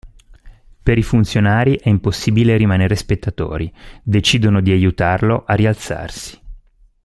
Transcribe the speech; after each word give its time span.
Per 0.83 0.97
i 0.97 1.03
funzionari 1.03 1.77
è 1.77 1.87
impossibile 1.87 2.57
rimanere 2.57 2.95
spettatori: 2.95 3.71
decidono 4.01 4.59
di 4.59 4.71
aiutarlo 4.71 5.43
a 5.45 5.53
rialzarsi. 5.53 6.39